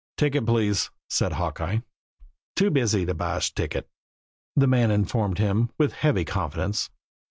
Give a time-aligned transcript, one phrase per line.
[0.17, 1.81] "Ticket, please," said Hawkeye.
[2.55, 3.87] "Too busy to buysh ticket,"
[4.55, 6.89] the man informed him, with heavy confidence.